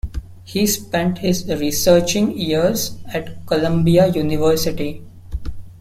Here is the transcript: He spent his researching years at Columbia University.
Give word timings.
He 0.43 0.65
spent 0.65 1.19
his 1.19 1.45
researching 1.47 2.35
years 2.35 2.97
at 3.13 3.45
Columbia 3.45 4.07
University. 4.07 5.03